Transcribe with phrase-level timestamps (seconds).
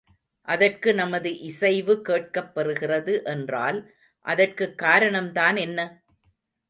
[0.47, 3.79] அதற்கு நமது இசைவு கேட்கப் பெறுகிறது என்றால்
[4.25, 5.79] அதற்குக் காரணம்தான் என்ன?